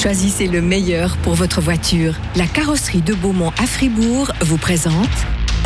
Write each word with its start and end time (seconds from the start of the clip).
Choisissez 0.00 0.46
le 0.46 0.62
meilleur 0.62 1.18
pour 1.18 1.34
votre 1.34 1.60
voiture. 1.60 2.14
La 2.34 2.46
carrosserie 2.46 3.02
de 3.02 3.12
Beaumont 3.12 3.52
à 3.58 3.66
Fribourg 3.66 4.32
vous 4.40 4.56
présente 4.56 5.10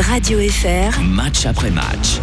Radio 0.00 0.40
FR. 0.40 1.00
Match 1.02 1.46
après 1.46 1.70
match. 1.70 2.18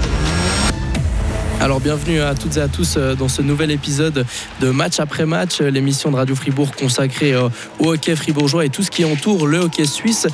Alors 1.62 1.80
bienvenue 1.80 2.20
à 2.20 2.36
toutes 2.36 2.58
et 2.58 2.60
à 2.60 2.68
tous 2.68 2.96
euh, 2.98 3.16
dans 3.16 3.30
ce 3.30 3.42
nouvel 3.42 3.72
épisode 3.72 4.26
de 4.60 4.70
Match 4.72 5.00
après 5.00 5.26
match, 5.26 5.62
euh, 5.62 5.70
l'émission 5.70 6.12
de 6.12 6.18
Radio 6.18 6.36
Fribourg 6.36 6.76
consacrée 6.76 7.32
euh, 7.32 7.48
au 7.80 7.94
hockey 7.94 8.18
fribourgeois 8.18 8.66
et 8.66 8.70
tout 8.70 8.84
ce 8.84 8.92
qui 8.92 9.06
entoure 9.06 9.48
le 9.48 9.60
hockey 9.60 9.86
suisse. 9.86 10.28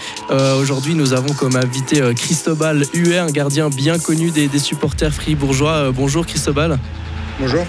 Aujourd'hui 0.60 0.96
nous 0.96 1.14
avons 1.14 1.36
comme 1.36 1.58
invité 1.58 2.02
Cristobal 2.16 2.86
Huet, 2.96 3.20
un 3.20 3.30
gardien 3.30 3.70
bien 3.70 4.00
connu 4.00 4.32
des, 4.32 4.48
des 4.48 4.60
supporters 4.60 5.14
fribourgeois. 5.14 5.92
bonjour 5.92 6.26
Cristobal. 6.26 6.80
Bonjour. 7.40 7.68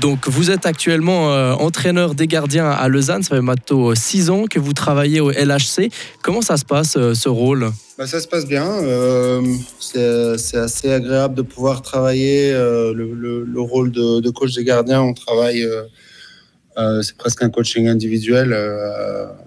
Donc 0.00 0.28
vous 0.28 0.50
êtes 0.50 0.66
actuellement 0.66 1.28
entraîneur 1.60 2.14
des 2.14 2.26
gardiens 2.26 2.68
à 2.68 2.88
Lausanne, 2.88 3.22
ça 3.22 3.36
fait 3.36 3.42
maintenant 3.42 3.94
6 3.94 4.30
ans 4.30 4.44
que 4.46 4.58
vous 4.58 4.72
travaillez 4.72 5.20
au 5.20 5.30
LHC. 5.30 5.90
Comment 6.22 6.42
ça 6.42 6.56
se 6.56 6.64
passe 6.64 6.92
ce 6.92 7.28
rôle? 7.28 7.70
Bah, 7.98 8.06
ça 8.06 8.20
se 8.20 8.28
passe 8.28 8.46
bien. 8.46 8.66
Euh, 8.66 9.42
c'est 9.80 10.58
assez 10.58 10.92
agréable 10.92 11.34
de 11.34 11.40
pouvoir 11.40 11.80
travailler 11.80 12.52
euh, 12.52 12.92
le, 12.92 13.60
rôle 13.60 13.90
de, 13.90 14.30
coach 14.30 14.54
des 14.54 14.64
gardiens. 14.64 15.00
On 15.00 15.14
travaille, 15.14 15.62
euh, 15.62 17.02
c'est 17.02 17.16
presque 17.16 17.42
un 17.42 17.48
coaching 17.48 17.88
individuel 17.88 18.54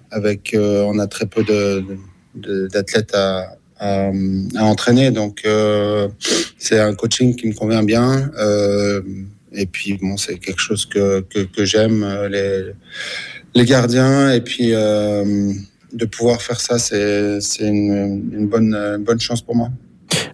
avec, 0.09 0.55
on 0.57 0.97
a 0.97 1.05
très 1.05 1.27
peu 1.27 1.43
d'athlètes 2.33 3.13
à, 3.13 3.55
entraîner. 4.59 5.11
Donc, 5.11 5.47
c'est 6.57 6.79
un 6.79 6.95
coaching 6.95 7.35
qui 7.35 7.47
me 7.47 7.53
convient 7.53 7.83
bien. 7.83 8.31
Et 9.53 9.66
puis, 9.66 9.98
bon, 10.02 10.17
c'est 10.17 10.38
quelque 10.38 10.62
chose 10.62 10.85
que, 10.85 11.21
que, 11.21 11.66
j'aime, 11.66 12.05
les, 12.30 12.71
les 13.55 13.66
gardiens. 13.66 14.31
Et 14.31 14.41
puis, 14.41 14.72
de 14.72 16.06
pouvoir 16.06 16.41
faire 16.41 16.59
ça, 16.59 16.78
c'est 16.78 17.39
une, 17.61 18.47
bonne, 18.47 19.03
bonne 19.06 19.19
chance 19.19 19.41
pour 19.41 19.56
moi. 19.56 19.69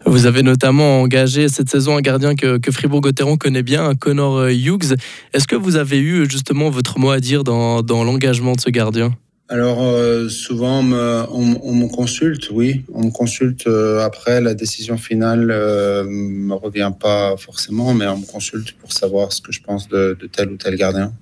Vous 0.05 0.25
avez 0.27 0.43
notamment 0.43 1.01
engagé 1.01 1.49
cette 1.49 1.69
saison 1.69 1.97
un 1.97 2.01
gardien 2.01 2.35
que, 2.35 2.59
Fribourg-Gotteron 2.71 3.37
connaît 3.37 3.63
bien, 3.63 3.95
Connor 3.95 4.37
euh, 4.37 4.51
Hughes. 4.51 4.95
Est-ce 5.33 5.47
que 5.47 5.55
vous 5.55 5.75
avez 5.75 5.99
eu 5.99 6.29
justement 6.29 6.69
votre 6.69 6.99
mot 6.99 7.09
à 7.09 7.19
dire 7.19 7.43
dans, 7.43 7.81
l'engagement 7.81 8.53
de 8.53 8.61
ce 8.61 8.69
gardien? 8.69 9.15
Alors 9.47 9.83
euh, 9.83 10.27
souvent 10.27 10.79
on 10.79 10.83
me, 10.83 11.87
consulte, 11.87 12.49
oui, 12.51 12.83
on 12.93 13.05
me 13.05 13.11
consulte 13.11 13.67
euh, 13.67 14.03
après 14.03 14.41
la 14.41 14.53
décision 14.53 14.97
finale 14.97 15.47
ne 15.47 16.03
me 16.03 16.53
revient 16.53 16.91
pas 16.99 17.35
forcément, 17.37 17.93
mais 17.93 18.07
on 18.07 18.17
me 18.17 18.25
consulte 18.25 18.71
pour 18.73 18.91
savoir 18.91 19.31
ce 19.31 19.41
que 19.41 19.51
je 19.51 19.61
pense 19.61 19.87
de 19.87 20.17
tel 20.31 20.49
ou 20.49 20.57
tel 20.57 20.75
gardien. 20.75 21.13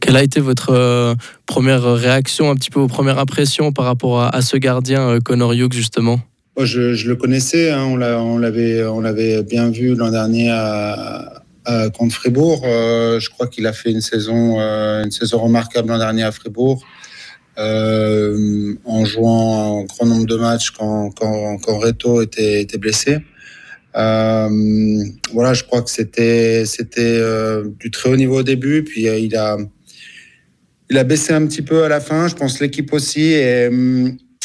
Quelle 0.00 0.16
a 0.16 0.22
été 0.22 0.40
votre 0.40 0.70
euh, 0.70 1.14
première 1.46 1.82
réaction, 1.82 2.50
un 2.50 2.54
petit 2.54 2.70
peu 2.70 2.80
vos 2.80 2.88
premières 2.88 3.18
impressions 3.18 3.70
par 3.70 3.84
rapport 3.84 4.22
à, 4.22 4.42
ce 4.42 4.56
gardien, 4.56 5.08
euh, 5.08 5.20
Connor 5.20 5.52
Hughes, 5.52 5.72
justement? 5.72 6.20
Je, 6.58 7.06
le 7.06 7.16
connaissais, 7.16 7.70
hein, 7.70 7.84
on 7.84 8.38
l'avait 8.38 9.42
bien 9.42 9.70
vu 9.70 9.94
l'an 9.94 10.10
dernier 10.10 10.50
à, 10.50 11.42
contre 11.94 12.14
Fribourg. 12.14 12.62
Euh, 12.64 13.20
je 13.20 13.30
crois 13.30 13.46
qu'il 13.46 13.66
a 13.66 13.72
fait 13.72 13.92
une 13.92 14.00
saison, 14.00 14.58
une 14.58 15.10
saison 15.10 15.38
remarquable 15.38 15.88
l'an 15.88 15.98
dernier 15.98 16.24
à 16.24 16.32
Fribourg. 16.32 16.82
En 17.60 19.04
jouant 19.04 19.80
un 19.80 19.84
grand 19.84 20.06
nombre 20.06 20.26
de 20.26 20.36
matchs 20.36 20.70
quand, 20.70 21.10
quand, 21.10 21.78
Reto 21.78 22.22
était, 22.22 22.62
était 22.62 22.78
blessé. 22.78 23.18
voilà, 23.94 25.52
je 25.52 25.64
crois 25.64 25.82
que 25.82 25.90
c'était 25.90 26.64
c'était 26.66 27.22
du 27.78 27.90
très 27.90 28.10
haut 28.10 28.16
niveau 28.16 28.38
au 28.38 28.42
début, 28.42 28.82
puis 28.84 29.02
il 29.06 29.36
a 29.36 29.56
il 30.90 30.98
a 30.98 31.04
baissé 31.04 31.32
un 31.32 31.46
petit 31.46 31.62
peu 31.62 31.84
à 31.84 31.88
la 31.88 32.00
fin. 32.00 32.26
Je 32.28 32.34
pense 32.34 32.60
l'équipe 32.60 32.92
aussi. 32.92 33.32
Et 33.32 33.70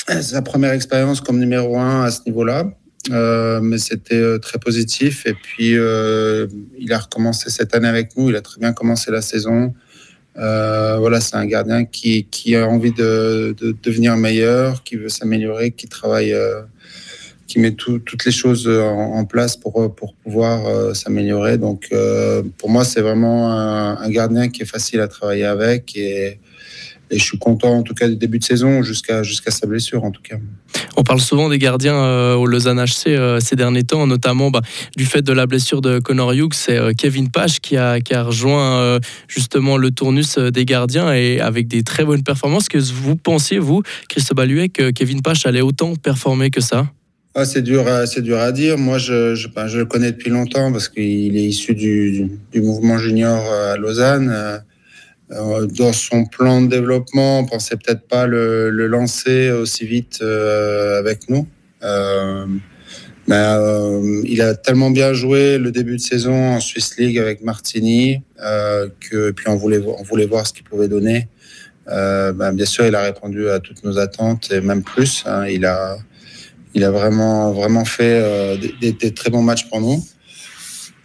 sa 0.21 0.41
première 0.41 0.71
expérience 0.71 1.19
comme 1.21 1.39
numéro 1.39 1.77
un 1.77 2.03
à 2.03 2.11
ce 2.11 2.21
niveau-là. 2.27 2.65
Euh, 3.11 3.59
mais 3.61 3.77
c'était 3.77 4.15
euh, 4.15 4.39
très 4.39 4.59
positif. 4.59 5.25
Et 5.25 5.33
puis, 5.33 5.77
euh, 5.77 6.47
il 6.77 6.91
a 6.93 6.99
recommencé 6.99 7.49
cette 7.49 7.75
année 7.75 7.87
avec 7.87 8.15
nous. 8.15 8.29
Il 8.29 8.35
a 8.35 8.41
très 8.41 8.59
bien 8.59 8.73
commencé 8.73 9.11
la 9.11 9.21
saison. 9.21 9.73
Voilà, 10.35 11.21
c'est 11.21 11.35
un 11.35 11.45
gardien 11.45 11.85
qui, 11.85 12.25
qui 12.25 12.55
a 12.55 12.67
envie 12.67 12.91
de, 12.91 13.55
de, 13.59 13.75
devenir 13.83 14.17
meilleur, 14.17 14.83
qui 14.83 14.95
veut 14.95 15.09
s'améliorer, 15.09 15.71
qui 15.71 15.87
travaille 15.87 16.35
qui 17.47 17.59
met 17.59 17.71
toutes 17.71 18.25
les 18.25 18.31
choses 18.31 18.67
euh, 18.67 18.81
en, 18.81 19.25
place 19.25 19.55
pour, 19.55 19.81
euh, 19.81 19.89
pour 19.89 20.13
pouvoir 20.15 20.65
euh, 20.65 20.93
s'améliorer. 20.93 21.57
Donc, 21.57 21.93
pour 22.57 22.69
moi, 22.69 22.83
c'est 22.83 23.01
vraiment 23.01 23.51
un, 23.51 24.09
gardien 24.09 24.49
qui 24.49 24.63
est 24.63 24.65
facile 24.65 24.99
à 24.99 25.07
travailler 25.07 25.45
avec 25.45 25.95
et, 25.95 26.39
et, 27.11 27.17
je 27.17 27.23
suis 27.23 27.37
content 27.37 27.77
en 27.77 27.83
tout 27.83 27.93
cas 27.93 28.07
du 28.07 28.15
début 28.15 28.39
de 28.39 28.43
saison 28.43 28.83
jusqu'à 28.83 29.23
jusqu'à 29.23 29.51
sa 29.51 29.67
blessure 29.67 30.03
en 30.03 30.11
tout 30.11 30.21
cas. 30.21 30.37
On 30.97 31.03
parle 31.03 31.21
souvent 31.21 31.49
des 31.49 31.57
gardiens 31.57 32.33
au 32.35 32.45
Lausanne 32.45 32.83
HC 32.83 33.39
ces 33.39 33.55
derniers 33.55 33.83
temps, 33.83 34.07
notamment 34.07 34.51
bah, 34.51 34.61
du 34.97 35.05
fait 35.05 35.21
de 35.21 35.31
la 35.31 35.45
blessure 35.45 35.81
de 35.81 35.99
Connor 35.99 36.33
Hughes. 36.33 36.53
C'est 36.53 36.79
Kevin 36.97 37.29
Pache 37.29 37.59
qui 37.59 37.77
a, 37.77 38.01
qui 38.01 38.13
a 38.13 38.23
rejoint 38.23 38.99
justement 39.27 39.77
le 39.77 39.91
tournus 39.91 40.37
des 40.37 40.65
gardiens 40.65 41.13
et 41.13 41.39
avec 41.39 41.67
des 41.67 41.83
très 41.83 42.03
bonnes 42.03 42.23
performances. 42.23 42.67
Que 42.67 42.77
vous 42.77 43.15
pensiez, 43.15 43.59
vous, 43.59 43.83
Christophe 44.09 44.35
Baluet, 44.35 44.69
que 44.69 44.91
Kevin 44.91 45.21
Pache 45.21 45.45
allait 45.45 45.61
autant 45.61 45.95
performer 45.95 46.49
que 46.49 46.61
ça? 46.61 46.87
Ah, 47.37 47.43
c'est 47.43 47.61
dur, 47.61 47.85
c'est 48.05 48.21
dur 48.21 48.39
à 48.39 48.53
dire. 48.53 48.77
Moi, 48.77 48.97
je, 48.97 49.35
je, 49.35 49.49
ben, 49.49 49.67
je, 49.67 49.79
le 49.79 49.85
connais 49.85 50.13
depuis 50.13 50.29
longtemps 50.29 50.71
parce 50.71 50.87
qu'il 50.87 51.35
est 51.35 51.43
issu 51.43 51.75
du, 51.75 52.31
du, 52.53 52.61
mouvement 52.61 52.97
junior 52.97 53.43
euh, 53.51 53.73
à 53.73 53.77
Lausanne. 53.77 54.63
Dans 55.29 55.93
son 55.93 56.25
plan 56.25 56.61
de 56.61 56.67
développement, 56.67 57.39
on 57.39 57.45
pensait 57.45 57.75
peut-être 57.77 58.07
pas 58.07 58.27
le, 58.27 58.69
lancer 58.87 59.49
aussi 59.51 59.85
vite 59.85 60.19
euh, 60.21 60.99
avec 60.99 61.29
nous. 61.29 61.47
Euh, 61.83 62.45
mais 63.27 63.35
euh, 63.35 64.21
il 64.25 64.41
a 64.41 64.53
tellement 64.53 64.91
bien 64.91 65.13
joué 65.13 65.57
le 65.57 65.71
début 65.71 65.95
de 65.95 66.01
saison 66.01 66.51
en 66.51 66.59
Swiss 66.59 66.97
League 66.97 67.17
avec 67.17 67.43
Martini 67.43 68.21
que 68.37 69.31
puis 69.31 69.47
on 69.47 69.55
voulait 69.55 69.81
on 69.83 70.03
voulait 70.03 70.27
voir 70.27 70.45
ce 70.45 70.53
qu'il 70.53 70.63
pouvait 70.63 70.87
donner. 70.87 71.27
Ben, 71.87 72.53
bien 72.53 72.65
sûr, 72.65 72.85
il 72.85 72.93
a 72.93 73.01
répondu 73.01 73.49
à 73.49 73.59
toutes 73.59 73.83
nos 73.83 73.97
attentes 73.97 74.51
et 74.51 74.61
même 74.61 74.83
plus. 74.83 75.23
Hein. 75.25 75.47
il 75.47 75.65
a 75.65 75.97
il 76.75 76.83
a 76.83 76.91
vraiment, 76.91 77.53
vraiment 77.53 77.85
fait 77.85 78.19
euh, 78.21 78.57
des, 78.81 79.13
très 79.13 79.29
bons 79.29 79.41
matchs 79.41 79.67
pour 79.69 79.79
nous. 79.79 80.05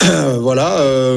voilà. 0.41 1.16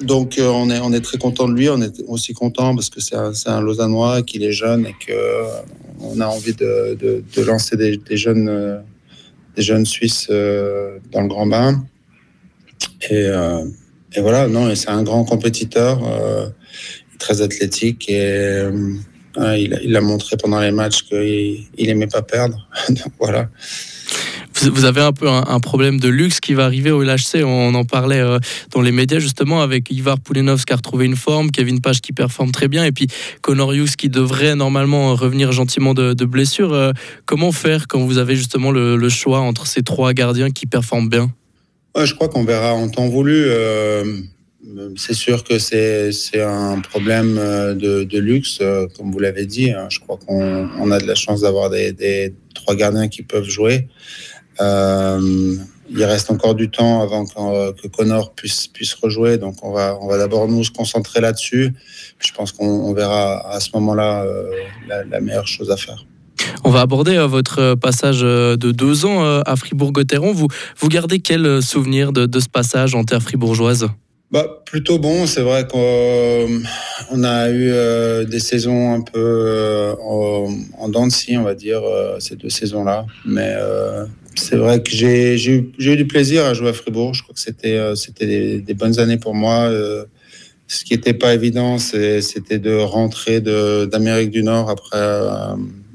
Euh, 0.00 0.04
donc 0.04 0.38
euh, 0.38 0.48
on 0.48 0.70
est, 0.70 0.78
on 0.80 0.92
est 0.92 1.00
très 1.00 1.18
content 1.18 1.48
de 1.48 1.54
lui. 1.54 1.68
On 1.68 1.80
est 1.80 2.02
aussi 2.06 2.32
content 2.32 2.74
parce 2.74 2.90
que 2.90 3.00
c'est 3.00 3.16
un, 3.16 3.32
un, 3.46 3.60
Lausannois, 3.60 4.22
qu'il 4.22 4.42
est 4.42 4.52
jeune 4.52 4.86
et 4.86 4.94
que 5.06 5.12
on 6.00 6.20
a 6.20 6.26
envie 6.26 6.54
de, 6.54 6.96
de, 7.00 7.42
lancer 7.42 7.76
des, 7.76 8.16
jeunes, 8.16 8.82
des 9.56 9.62
jeunes 9.62 9.86
Suisses 9.86 10.28
dans 10.28 11.22
le 11.22 11.28
grand 11.28 11.46
bain. 11.46 11.84
Et, 13.10 13.26
et 14.14 14.20
voilà. 14.20 14.46
Non, 14.46 14.74
c'est 14.74 14.90
un 14.90 15.02
grand 15.02 15.24
compétiteur, 15.24 16.00
très 17.18 17.40
athlétique 17.40 18.10
et 18.10 18.62
il, 19.56 19.96
a 19.96 20.00
montré 20.02 20.36
pendant 20.36 20.60
les 20.60 20.70
matchs 20.70 21.02
qu'il 21.04 21.66
il 21.78 21.88
aimait 21.88 22.06
pas 22.06 22.22
perdre. 22.22 22.68
voilà. 23.18 23.48
Vous 24.62 24.84
avez 24.84 25.00
un 25.00 25.12
peu 25.12 25.28
un, 25.28 25.60
problème 25.60 26.00
de 26.00 26.08
luxe 26.08 26.40
qui 26.40 26.54
va 26.54 26.64
arriver 26.64 26.90
au 26.90 27.02
LHC. 27.02 27.44
On 27.44 27.74
en 27.74 27.84
parlait 27.84 28.20
euh, 28.20 28.38
dans 28.72 28.80
les 28.80 28.92
médias 28.92 29.18
justement 29.18 29.60
avec 29.60 29.90
Ivar 29.90 30.18
Poulenov 30.18 30.64
qui 30.64 30.72
a 30.72 30.76
retrouvé 30.76 31.04
une 31.04 31.16
forme, 31.16 31.50
Kevin 31.50 31.80
Page 31.80 32.00
qui 32.00 32.12
performe 32.12 32.52
très 32.52 32.68
bien 32.68 32.84
et 32.84 32.92
puis 32.92 33.06
Connor 33.42 33.72
Hughes 33.74 33.96
qui 33.96 34.08
devrait 34.08 34.54
normalement 34.54 35.14
revenir 35.14 35.52
gentiment 35.52 35.94
de, 35.94 36.24
blessure. 36.24 36.72
Euh, 36.72 36.92
comment 37.24 37.52
faire 37.52 37.86
quand 37.86 38.00
vous 38.00 38.18
avez 38.18 38.36
justement 38.36 38.70
le, 38.70 39.08
choix 39.08 39.40
entre 39.40 39.66
ces 39.66 39.82
trois 39.82 40.12
gardiens 40.12 40.50
qui 40.50 40.66
performent 40.66 41.08
bien? 41.08 41.30
Je 41.96 42.12
crois 42.14 42.28
qu'on 42.28 42.44
verra 42.44 42.74
en 42.74 42.88
temps 42.88 43.08
voulu. 43.08 43.44
Euh, 43.46 44.92
c'est 44.96 45.14
sûr 45.14 45.44
que 45.44 45.58
c'est 45.58 46.10
un 46.40 46.80
problème 46.80 47.36
euh, 47.38 47.74
de, 47.74 48.18
luxe, 48.18 48.58
euh, 48.60 48.86
comme 48.96 49.12
vous 49.12 49.18
l'avez 49.18 49.46
dit. 49.46 49.70
Hein. 49.70 49.86
Je 49.90 50.00
crois 50.00 50.18
qu'on 50.18 50.90
a 50.90 50.98
de 50.98 51.06
la 51.06 51.14
chance 51.14 51.42
d'avoir 51.42 51.70
des, 51.70 52.34
trois 52.54 52.74
gardiens 52.74 53.08
qui 53.08 53.22
peuvent 53.22 53.48
jouer. 53.48 53.88
Euh, 54.60 55.54
il 55.88 56.04
reste 56.04 56.30
encore 56.30 56.54
du 56.54 56.68
temps 56.68 57.00
avant 57.00 57.24
que 57.26 57.86
Connor 57.86 58.32
puisse, 58.32 58.66
puisse 58.66 58.94
rejouer. 58.94 59.38
Donc, 59.38 59.56
on 59.62 59.72
va, 59.72 59.96
on 60.00 60.08
va 60.08 60.18
d'abord 60.18 60.48
nous 60.48 60.64
se 60.64 60.72
concentrer 60.72 61.20
là-dessus. 61.20 61.72
Je 62.18 62.32
pense 62.32 62.50
qu'on 62.50 62.92
verra 62.92 63.48
à 63.52 63.60
ce 63.60 63.70
moment-là 63.74 64.24
la, 64.88 65.20
meilleure 65.20 65.46
chose 65.46 65.70
à 65.70 65.76
faire. 65.76 66.04
On 66.64 66.70
va 66.70 66.80
aborder 66.80 67.16
votre 67.28 67.76
passage 67.76 68.22
de 68.22 68.72
deux 68.72 69.06
ans 69.06 69.22
à 69.42 69.54
Fribourg-Gotteron. 69.54 70.32
Vous, 70.32 70.48
vous 70.76 70.88
gardez 70.88 71.20
quel 71.20 71.62
souvenir 71.62 72.12
de, 72.12 72.26
de 72.26 72.40
ce 72.40 72.48
passage 72.48 72.96
en 72.96 73.04
terre 73.04 73.22
fribourgeoise? 73.22 73.86
Bah, 74.32 74.62
plutôt 74.64 74.98
bon, 74.98 75.26
c'est 75.26 75.42
vrai 75.42 75.68
qu'on 75.68 75.78
euh, 75.78 77.22
a 77.22 77.48
eu 77.48 77.70
euh, 77.70 78.24
des 78.24 78.40
saisons 78.40 78.92
un 78.92 79.00
peu 79.00 79.20
euh, 79.20 79.94
en, 80.02 80.52
en 80.78 80.88
dents 80.88 81.06
de 81.06 81.12
scie, 81.12 81.36
on 81.36 81.44
va 81.44 81.54
dire, 81.54 81.82
ces 82.18 82.34
deux 82.34 82.50
saisons-là. 82.50 83.06
Mais 83.24 83.54
c'est 84.36 84.56
vrai 84.56 84.82
que 84.82 84.90
j'ai 84.90 85.36
eu, 85.48 85.72
du 85.78 86.06
plaisir 86.06 86.44
à 86.44 86.54
jouer 86.54 86.68
à 86.68 86.72
Fribourg. 86.72 87.14
Je 87.14 87.22
crois 87.22 87.34
que 87.34 87.40
c'était 87.40 87.80
c'était 87.96 88.60
des, 88.60 88.74
bonnes 88.74 88.98
années 88.98 89.16
pour 89.16 89.34
moi. 89.34 89.70
ce 90.68 90.84
qui 90.84 90.94
n'était 90.94 91.14
pas 91.14 91.34
évident, 91.34 91.78
c'était 91.78 92.58
de 92.58 92.76
rentrer 92.76 93.40
d'Amérique 93.40 94.30
du 94.30 94.42
Nord 94.42 94.70
après, 94.70 94.98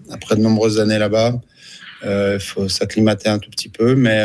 après 0.09 0.35
de 0.35 0.41
nombreuses 0.41 0.79
années 0.79 0.99
là-bas. 0.99 1.39
Il 2.03 2.39
faut 2.39 2.67
s'acclimater 2.67 3.29
un 3.29 3.39
tout 3.39 3.49
petit 3.49 3.69
peu, 3.69 3.95
mais 3.95 4.23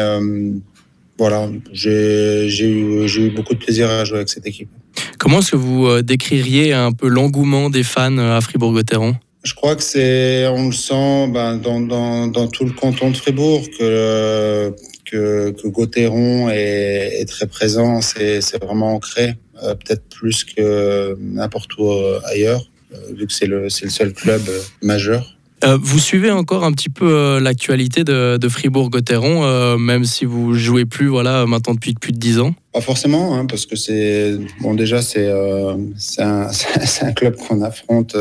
voilà, 1.19 1.49
j'ai 1.73 2.47
eu, 2.49 3.07
eu 3.07 3.31
beaucoup 3.31 3.55
de 3.55 3.59
plaisir 3.59 3.91
à 3.91 4.05
jouer 4.05 4.19
avec 4.19 4.29
cette 4.29 4.47
équipe. 4.47 4.71
Comment 5.19 5.39
est-ce 5.39 5.53
que 5.53 5.57
vous 5.57 6.03
décririez 6.03 6.73
un 6.73 6.93
peu 6.93 7.09
l'engouement 7.09 7.71
des 7.71 7.83
fans 7.83 8.19
à 8.19 8.41
Fribourg-Gotteron? 8.41 9.17
Je 9.47 9.55
crois 9.55 9.77
que 9.77 9.83
c'est, 9.83 10.49
on 10.49 10.67
le 10.67 10.73
sent 10.73 11.29
ben, 11.29 11.57
dans, 11.57 11.81
dans, 11.81 12.27
dans, 12.27 12.49
tout 12.49 12.65
le 12.65 12.73
canton 12.73 13.13
de 13.13 13.17
Fribourg 13.17 13.63
que, 13.79 14.75
que, 15.05 15.53
que 15.53 15.69
Gauthieron 15.69 16.51
est, 16.51 17.21
est, 17.21 17.29
très 17.29 17.47
présent, 17.47 18.01
c'est, 18.01 18.41
c'est 18.41 18.63
vraiment 18.63 18.95
ancré, 18.95 19.35
euh, 19.63 19.77
peut-être 19.77 20.03
plus 20.09 20.43
que 20.43 21.17
n'importe 21.21 21.71
où 21.79 21.89
euh, 21.89 22.19
ailleurs, 22.25 22.65
euh, 22.93 22.97
vu 23.17 23.29
que 23.29 23.33
c'est 23.33 23.47
le, 23.47 23.69
c'est 23.69 23.85
le 23.85 23.93
seul 23.93 24.13
club 24.13 24.43
majeur. 24.83 25.36
Euh, 25.67 25.77
vous 25.81 25.99
suivez 25.99 26.31
encore 26.31 26.63
un 26.63 26.71
petit 26.71 26.89
peu 26.89 27.11
euh, 27.11 27.41
l'actualité 27.41 28.05
de, 28.05 28.49
Fribourg-Gotteron, 28.49 29.45
euh, 29.45 29.77
même 29.77 30.05
si 30.05 30.25
vous 30.25 30.55
jouez 30.55 30.85
plus 30.85 31.09
voilà, 31.09 31.45
maintenant 31.47 31.75
depuis 31.75 31.95
plus 31.95 32.13
de 32.13 32.19
10 32.19 32.39
ans? 32.39 32.55
Pas 32.73 32.81
forcément, 32.81 33.35
hein, 33.35 33.47
parce 33.47 33.67
que 33.67 33.75
c'est. 33.75 34.39
Bon, 34.61 34.75
déjà, 34.75 35.03
c'est 35.03 35.29
c'est 35.97 36.23
un, 36.23 37.13
club 37.13 37.37
qu'on 37.37 37.63
affronte 37.63 38.17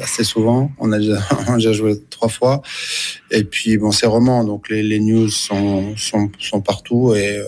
assez 0.00 0.24
souvent. 0.24 0.70
On 0.78 0.92
a, 0.92 0.98
déjà, 0.98 1.72
joué 1.72 2.00
trois 2.08 2.28
fois. 2.28 2.62
Et 3.30 3.44
puis, 3.44 3.76
bon, 3.76 3.90
c'est 3.90 4.06
roman, 4.06 4.44
donc 4.44 4.70
les, 4.70 5.00
news 5.00 5.28
sont, 5.28 5.94
sont, 5.96 6.60
partout. 6.62 7.14
Et, 7.14 7.42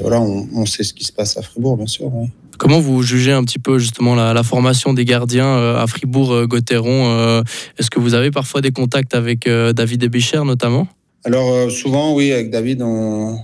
voilà, 0.00 0.20
on, 0.20 0.66
sait 0.66 0.84
ce 0.84 0.94
qui 0.94 1.04
se 1.04 1.12
passe 1.12 1.36
à 1.36 1.42
Fribourg, 1.42 1.76
bien 1.76 1.86
sûr. 1.86 2.12
Comment 2.60 2.78
vous 2.78 3.02
jugez 3.02 3.32
un 3.32 3.42
petit 3.42 3.58
peu 3.58 3.78
justement 3.78 4.14
la, 4.14 4.42
formation 4.42 4.92
des 4.92 5.06
gardiens 5.06 5.46
euh, 5.46 5.82
à 5.82 5.86
Fribourg-Gotteron 5.86 7.06
euh, 7.06 7.42
Est-ce 7.78 7.88
que 7.88 7.98
vous 7.98 8.12
avez 8.12 8.30
parfois 8.30 8.60
des 8.60 8.70
contacts 8.70 9.14
avec 9.14 9.46
euh, 9.46 9.72
David 9.72 10.02
Ebicher 10.02 10.42
notamment? 10.44 10.86
Alors 11.24 11.70
souvent 11.70 12.14
oui, 12.14 12.32
avec 12.32 12.50
David 12.50 12.82
on, 12.82 13.38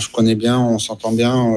se 0.00 0.08
connaît 0.08 0.36
bien, 0.36 0.58
on 0.58 0.78
s'entend 0.78 1.12
bien. 1.12 1.54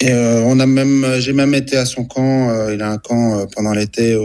et 0.00 0.12
on 0.12 0.58
a 0.58 0.66
même, 0.66 1.06
j'ai 1.20 1.32
même 1.32 1.54
été 1.54 1.76
à 1.76 1.84
son 1.84 2.04
camp. 2.04 2.68
il 2.70 2.82
a 2.82 2.90
un 2.90 2.98
camp 2.98 3.46
pendant 3.54 3.72
l'été 3.72 4.16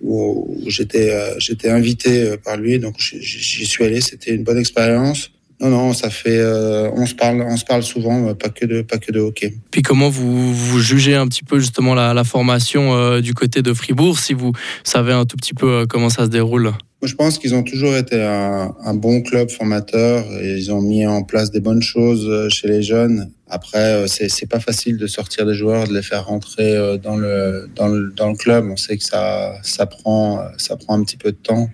où, 0.00 0.56
j'étais, 0.66 1.14
j'étais 1.38 1.68
invité 1.68 2.38
par 2.42 2.56
lui, 2.56 2.78
donc 2.78 2.94
j'y 2.98 3.66
suis 3.66 3.84
allé. 3.84 4.00
C'était 4.00 4.34
une 4.34 4.44
bonne 4.44 4.58
expérience. 4.58 5.30
Non, 5.60 5.68
non, 5.68 5.92
ça 5.92 6.08
fait, 6.08 6.38
euh, 6.38 6.90
on 6.96 7.04
se 7.04 7.14
parle, 7.14 7.42
on 7.42 7.56
se 7.56 7.66
parle 7.66 7.82
souvent, 7.82 8.28
euh, 8.28 8.34
pas 8.34 8.48
que 8.48 8.64
de, 8.64 8.80
pas 8.80 8.96
que 8.96 9.12
de 9.12 9.20
hockey. 9.20 9.54
Puis 9.70 9.82
comment 9.82 10.08
vous, 10.08 10.54
vous 10.54 10.80
jugez 10.80 11.14
un 11.14 11.28
petit 11.28 11.44
peu 11.44 11.58
justement 11.58 11.94
la, 11.94 12.14
la 12.14 12.24
formation 12.24 12.94
euh, 12.94 13.20
du 13.20 13.34
côté 13.34 13.60
de 13.60 13.74
Fribourg, 13.74 14.18
si 14.18 14.32
vous 14.32 14.52
savez 14.84 15.12
un 15.12 15.26
tout 15.26 15.36
petit 15.36 15.52
peu 15.52 15.86
comment 15.86 16.08
ça 16.08 16.24
se 16.24 16.30
déroule? 16.30 16.72
Je 17.02 17.14
pense 17.14 17.38
qu'ils 17.38 17.54
ont 17.54 17.62
toujours 17.62 17.94
été 17.94 18.22
un, 18.22 18.74
un, 18.84 18.94
bon 18.94 19.20
club 19.22 19.50
formateur 19.50 20.24
et 20.40 20.56
ils 20.56 20.72
ont 20.72 20.82
mis 20.82 21.06
en 21.06 21.24
place 21.24 21.50
des 21.50 21.60
bonnes 21.60 21.82
choses 21.82 22.48
chez 22.50 22.68
les 22.68 22.82
jeunes. 22.82 23.30
Après, 23.48 24.06
c'est 24.06 24.48
pas 24.48 24.60
facile 24.60 24.98
de 24.98 25.06
sortir 25.06 25.46
des 25.46 25.54
joueurs, 25.54 25.88
de 25.88 25.94
les 25.94 26.02
faire 26.02 26.26
rentrer 26.26 26.98
dans 27.02 27.16
le, 27.16 27.70
dans 27.74 27.88
le, 27.88 28.12
dans 28.14 28.28
le 28.28 28.36
club. 28.36 28.66
On 28.70 28.76
sait 28.76 28.98
que 28.98 29.04
ça, 29.04 29.54
ça 29.62 29.86
prend, 29.86 30.42
ça 30.58 30.76
prend 30.76 30.98
un 30.98 31.02
petit 31.02 31.16
peu 31.16 31.32
de 31.32 31.38
temps. 31.38 31.70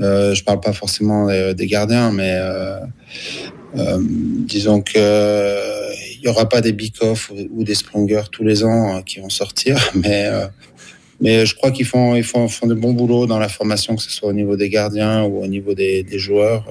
Euh, 0.00 0.34
je 0.34 0.44
parle 0.44 0.60
pas 0.60 0.72
forcément 0.72 1.28
des, 1.54 1.66
gardiens, 1.66 2.10
mais 2.12 2.34
euh, 2.34 2.78
euh, 3.76 3.98
disons 4.00 4.80
que 4.80 5.94
il 6.16 6.24
y 6.24 6.28
aura 6.28 6.48
pas 6.48 6.60
des 6.60 6.72
Bikoff 6.72 7.30
ou, 7.50 7.64
des 7.64 7.74
Sprunger 7.74 8.22
tous 8.32 8.44
les 8.44 8.64
ans 8.64 9.02
qui 9.02 9.20
vont 9.20 9.28
sortir, 9.28 9.78
mais 9.94 10.28
mais 11.20 11.46
je 11.46 11.54
crois 11.54 11.70
qu'ils 11.70 11.86
font 11.86 12.16
ils 12.16 12.24
font, 12.24 12.48
font 12.48 12.66
de 12.66 12.74
bons 12.74 12.92
boulots 12.92 13.26
dans 13.26 13.38
la 13.38 13.48
formation, 13.48 13.96
que 13.96 14.02
ce 14.02 14.10
soit 14.10 14.28
au 14.28 14.32
niveau 14.32 14.56
des 14.56 14.68
gardiens 14.68 15.22
ou 15.24 15.42
au 15.42 15.46
niveau 15.46 15.74
des, 15.74 16.02
des 16.02 16.18
joueurs. 16.18 16.66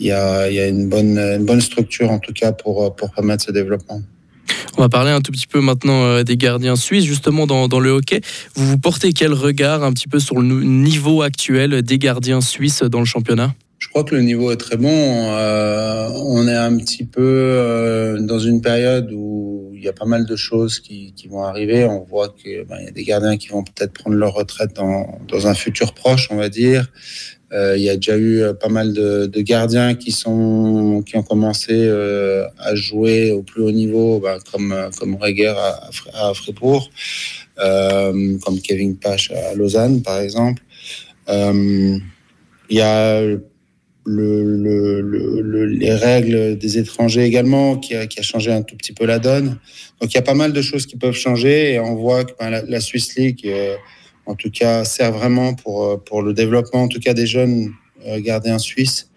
Il 0.00 0.06
y 0.06 0.12
a, 0.12 0.48
y 0.50 0.60
a 0.60 0.66
une 0.66 0.88
bonne 0.88 1.18
une 1.18 1.44
bonne 1.44 1.60
structure 1.60 2.10
en 2.10 2.18
tout 2.18 2.32
cas 2.32 2.52
pour 2.52 2.94
pour 2.96 3.10
permettre 3.10 3.44
ce 3.44 3.52
développement. 3.52 4.02
On 4.78 4.82
va 4.82 4.88
parler 4.88 5.10
un 5.10 5.20
tout 5.20 5.32
petit 5.32 5.48
peu 5.48 5.60
maintenant 5.60 6.04
euh, 6.04 6.22
des 6.22 6.36
gardiens 6.36 6.76
suisses, 6.76 7.04
justement 7.04 7.48
dans, 7.48 7.80
le 7.80 7.90
hockey. 7.90 8.20
Vous 8.54 8.64
vous 8.64 8.78
portez 8.78 9.12
quel 9.12 9.32
regard 9.32 9.82
un 9.82 9.92
petit 9.92 10.06
peu 10.06 10.20
sur 10.20 10.40
le 10.40 10.62
niveau 10.62 11.22
actuel 11.22 11.82
des 11.82 11.98
gardiens 11.98 12.40
suisses 12.40 12.84
dans 12.84 13.00
le 13.00 13.04
championnat? 13.04 13.52
Je 13.80 13.88
crois 13.88 14.04
que 14.04 14.14
le 14.14 14.22
niveau 14.22 14.52
est 14.52 14.56
très 14.56 14.76
bon. 14.76 14.88
Euh, 14.88 16.08
on 16.14 16.46
est 16.46 16.54
un 16.54 16.76
petit 16.76 17.04
peu 17.04 17.20
euh, 17.20 18.20
dans 18.20 18.38
une 18.38 18.60
période 18.60 19.10
où 19.12 19.72
il 19.74 19.82
y 19.82 19.88
a 19.88 19.92
pas 19.92 20.04
mal 20.04 20.26
de 20.26 20.36
choses 20.36 20.78
qui, 20.78 21.12
vont 21.28 21.42
arriver. 21.42 21.84
On 21.84 22.04
voit 22.04 22.28
qu'il 22.28 22.62
ben, 22.68 22.80
y 22.80 22.86
a 22.86 22.92
des 22.92 23.02
gardiens 23.02 23.36
qui 23.36 23.48
vont 23.48 23.64
peut-être 23.64 23.92
prendre 23.92 24.14
leur 24.14 24.32
retraite 24.32 24.74
dans 24.74 25.46
un 25.48 25.54
futur 25.54 25.92
proche, 25.92 26.28
on 26.30 26.36
va 26.36 26.48
dire. 26.48 26.88
Euh, 27.52 27.76
il 27.78 27.82
y 27.82 27.88
a 27.88 27.96
déjà 27.96 28.16
eu 28.16 28.42
euh, 28.42 28.52
pas 28.52 28.68
mal 28.68 28.92
de, 28.92 29.40
gardiens 29.40 29.94
qui 29.94 30.12
sont 30.12 31.02
qui 31.06 31.16
ont 31.16 31.22
commencé 31.22 31.72
euh, 31.72 32.46
à 32.58 32.74
jouer 32.74 33.30
au 33.30 33.42
plus 33.42 33.62
haut 33.62 33.70
niveau, 33.70 34.20
bah, 34.20 34.38
comme 34.52 34.74
comme 34.98 35.14
Reger 35.14 35.54
à, 35.56 35.88
à 36.14 36.34
Fribourg, 36.34 36.90
comme 37.56 38.60
Kevin 38.62 38.96
Pache 38.96 39.30
à 39.30 39.54
Lausanne, 39.54 40.02
par 40.02 40.20
exemple. 40.20 40.62
Il 41.28 42.76
y 42.76 42.82
a 42.82 43.20
le, 43.20 43.40
le, 44.04 45.00
le, 45.00 45.66
les 45.66 45.92
règles 45.92 46.56
des 46.56 46.78
étrangers 46.78 47.24
également 47.24 47.76
qui 47.76 47.94
a, 47.94 48.06
qui 48.06 48.20
a, 48.20 48.22
changé 48.22 48.50
un 48.50 48.62
tout 48.62 48.76
petit 48.76 48.92
peu 48.92 49.04
la 49.06 49.18
donne. 49.18 49.58
Donc 50.00 50.12
il 50.12 50.14
y 50.14 50.18
a 50.18 50.22
pas 50.22 50.34
mal 50.34 50.52
de 50.52 50.62
choses 50.62 50.86
qui 50.86 50.96
peuvent 50.96 51.14
changer 51.14 51.74
et 51.74 51.80
on 51.80 51.94
voit 51.94 52.24
que 52.24 52.32
ben, 52.38 52.62
la, 52.66 52.80
Swiss 52.80 53.16
League 53.16 53.46
en 54.28 54.34
tout 54.34 54.50
cas, 54.50 54.84
sert 54.84 55.10
vraiment 55.12 55.54
pour, 55.54 55.84
euh, 55.84 55.96
pour 55.96 56.22
le 56.22 56.34
développement, 56.34 56.82
en 56.82 56.88
tout 56.88 57.00
cas, 57.00 57.14
des 57.14 57.26
jeunes 57.26 57.72
euh, 58.06 58.20
gardiens 58.20 58.58
suisses. 58.58 59.10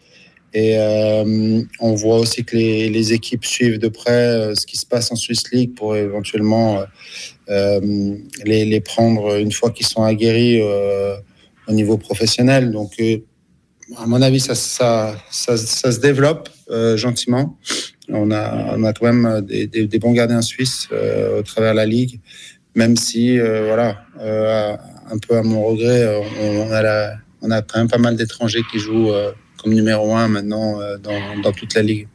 Et 0.54 0.78
euh, 0.78 1.62
on 1.80 1.96
voit 1.96 2.18
aussi 2.18 2.44
que 2.44 2.56
les, 2.56 2.90
les, 2.90 3.14
équipes 3.14 3.46
suivent 3.46 3.78
de 3.78 3.88
près 3.88 4.54
ce 4.56 4.66
qui 4.66 4.76
se 4.76 4.86
passe 4.86 5.12
en 5.12 5.16
Swiss 5.16 5.50
League 5.52 5.76
pour 5.76 5.96
éventuellement 5.96 6.84
les, 7.48 8.66
les, 8.66 8.82
prendre 8.82 9.38
une 9.38 9.54
fois 9.54 9.72
qu'ils 9.72 9.88
sont 9.88 10.04
aguerris 10.04 10.62
au 10.62 11.72
niveau 11.72 11.98
professionnel. 11.98 12.72
Donc, 12.72 13.02
à 13.98 14.06
mon 14.08 14.22
avis, 14.22 14.42
ça, 14.42 14.54
ça, 14.54 15.16
ça, 15.32 15.56
ça 15.56 15.90
se 15.90 16.00
développe 16.02 16.50
gentiment. 16.96 17.58
On 18.10 18.30
a, 18.30 18.76
on 18.76 18.84
a 18.84 18.92
quand 18.92 19.06
même 19.06 19.40
des, 19.46 19.68
des, 19.68 19.88
des 19.88 20.00
bons 20.00 20.12
gardiens 20.12 20.42
suisses 20.42 20.90
au 20.92 21.42
travers 21.44 21.72
de 21.72 21.78
la 21.78 21.86
Ligue, 21.86 22.20
même 22.76 22.98
si, 22.98 23.40
voilà, 23.40 24.06
un 25.12 25.18
peu 25.18 25.38
à 25.38 25.44
mon 25.44 25.64
regret, 25.64 26.04
euh, 26.04 26.22
on, 26.42 26.72
a, 26.72 26.82
la, 26.82 27.16
on 27.42 27.52
a 27.52 27.62
quand 27.62 27.80
même 27.80 27.90
pas 27.90 27.98
mal 27.98 28.16
d'étrangers 28.16 28.62
qui 28.72 28.80
jouent 28.80 29.12
euh, 29.12 29.32
comme 29.62 29.74
numéro 29.74 30.16
un 30.16 30.28
maintenant 30.28 30.80
euh, 30.80 30.98
dans, 30.98 31.42
dans 31.42 31.52
toute 31.52 31.74
la 31.76 31.84
ligue. 31.84 32.08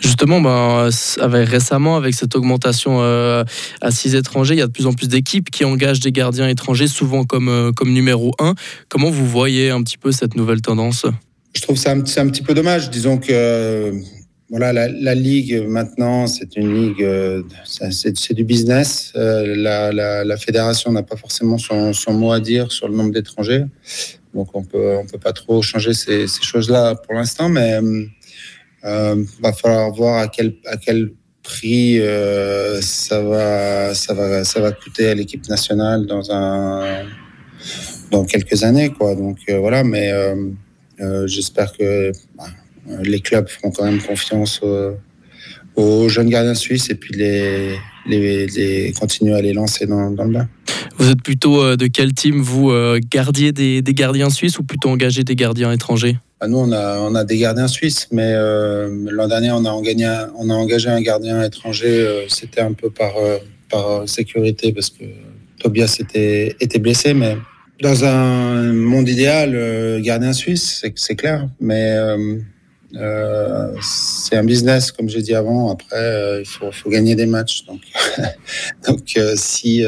Justement, 0.00 0.40
ben, 0.40 0.88
avec, 1.20 1.48
récemment, 1.48 1.96
avec 1.96 2.14
cette 2.14 2.34
augmentation 2.34 3.00
à 3.00 3.90
six 3.90 4.14
étrangers, 4.14 4.54
il 4.54 4.58
y 4.58 4.62
a 4.62 4.66
de 4.66 4.72
plus 4.72 4.86
en 4.86 4.92
plus 4.92 5.08
d'équipes 5.08 5.50
qui 5.50 5.64
engagent 5.64 6.00
des 6.00 6.10
gardiens 6.10 6.48
étrangers, 6.48 6.88
souvent 6.88 7.24
comme, 7.24 7.72
comme 7.76 7.92
numéro 7.92 8.32
un. 8.38 8.54
Comment 8.88 9.10
vous 9.10 9.26
voyez 9.26 9.70
un 9.70 9.82
petit 9.82 9.98
peu 9.98 10.10
cette 10.10 10.36
nouvelle 10.36 10.62
tendance? 10.62 11.04
Je 11.54 11.60
trouve 11.60 11.76
ça 11.76 11.92
un, 11.92 11.98
un, 11.98 12.28
petit 12.28 12.42
peu 12.42 12.54
dommage. 12.54 12.88
Disons 12.90 13.18
que 13.18 13.92
voilà, 14.50 14.72
la, 14.72 14.88
la, 14.88 15.14
ligue 15.14 15.62
maintenant, 15.66 16.26
c'est 16.26 16.56
une 16.56 16.72
ligue, 16.74 17.02
euh, 17.02 17.42
c'est 17.64 18.32
du 18.32 18.44
business. 18.44 19.12
Euh, 19.14 19.54
la, 19.54 19.92
la, 19.92 20.24
la, 20.24 20.36
fédération 20.38 20.90
n'a 20.90 21.02
pas 21.02 21.16
forcément 21.16 21.58
son, 21.58 21.92
son, 21.92 22.14
mot 22.14 22.32
à 22.32 22.40
dire 22.40 22.72
sur 22.72 22.88
le 22.88 22.94
nombre 22.94 23.12
d'étrangers, 23.12 23.64
donc 24.34 24.48
on 24.54 24.64
peut 24.64 24.96
on 24.96 25.06
peut 25.06 25.18
pas 25.18 25.34
trop 25.34 25.60
changer 25.60 25.92
ces, 25.92 26.26
ces 26.26 26.42
choses-là 26.42 26.94
pour 26.94 27.14
l'instant, 27.14 27.50
mais 27.50 27.78
euh, 28.84 29.24
va 29.42 29.52
falloir 29.52 29.90
voir 29.90 30.18
à 30.18 30.28
quel 30.28 30.54
à 30.66 30.78
quel 30.78 31.12
prix 31.42 32.00
euh, 32.00 32.80
ça 32.80 33.20
va 33.22 33.94
ça 33.94 34.14
va 34.14 34.44
ça 34.44 34.60
va 34.60 34.72
coûter 34.72 35.08
à 35.08 35.14
l'équipe 35.14 35.46
nationale 35.48 36.06
dans 36.06 36.30
un 36.30 37.04
dans 38.10 38.24
quelques 38.24 38.64
années, 38.64 38.90
quoi. 38.90 39.14
Donc 39.14 39.38
euh, 39.50 39.58
voilà, 39.58 39.84
mais 39.84 40.10
j'espère 41.26 41.76
que 41.76 42.12
bah, 42.36 42.44
euh, 42.44 42.67
les 43.02 43.20
clubs 43.20 43.48
feront 43.48 43.70
quand 43.70 43.84
même 43.84 44.00
confiance 44.00 44.60
aux, 45.76 46.08
jeunes 46.08 46.28
gardiens 46.28 46.54
suisses 46.54 46.90
et 46.90 46.94
puis 46.94 47.14
les, 47.14 47.76
les, 48.06 48.92
continuer 48.98 49.34
à 49.34 49.40
les 49.40 49.52
lancer 49.52 49.86
dans, 49.86 50.10
le 50.10 50.32
bain. 50.32 50.48
Vous 50.96 51.10
êtes 51.10 51.22
plutôt 51.22 51.62
euh, 51.62 51.76
de 51.76 51.86
quel 51.86 52.12
team, 52.12 52.40
vous, 52.40 52.70
euh, 52.70 52.98
gardiez 53.10 53.52
des, 53.52 53.82
gardiens 53.94 54.30
suisses 54.30 54.58
ou 54.58 54.64
plutôt 54.64 54.88
engagé 54.88 55.22
des 55.22 55.36
gardiens 55.36 55.70
étrangers? 55.70 56.16
Bah, 56.40 56.48
Nous, 56.48 56.58
on 56.58 56.72
a, 56.72 56.98
on 57.00 57.14
a 57.14 57.24
des 57.24 57.38
gardiens 57.38 57.68
suisses, 57.68 58.08
mais 58.10 58.34
l'an 58.34 59.28
dernier, 59.28 59.52
on 59.52 59.64
a, 59.64 59.70
engagé, 59.70 60.06
on 60.36 60.50
a 60.50 60.54
engagé 60.54 60.88
un 60.88 61.00
gardien 61.00 61.42
étranger. 61.42 62.26
C'était 62.28 62.60
un 62.60 62.72
peu 62.72 62.90
par, 62.90 63.12
par 63.70 64.08
sécurité 64.08 64.72
parce 64.72 64.90
que 64.90 65.04
Tobias 65.60 65.96
était, 66.00 66.56
était 66.60 66.78
blessé, 66.78 67.14
mais 67.14 67.36
dans 67.80 68.04
un 68.04 68.72
monde 68.72 69.08
idéal, 69.08 70.00
gardien 70.02 70.32
suisse, 70.32 70.84
c'est 70.96 71.16
clair. 71.16 71.48
Mais 71.60 71.96
c'est 72.92 74.36
un 74.36 74.44
business, 74.44 74.92
comme 74.92 75.08
j'ai 75.08 75.22
dit 75.22 75.34
avant. 75.34 75.70
Après, 75.70 76.40
il 76.40 76.46
faut, 76.46 76.72
faut, 76.72 76.90
gagner 76.90 77.14
des 77.14 77.26
matchs. 77.26 77.64
Donc, 77.66 77.80
donc 78.86 79.18
si 79.36 79.84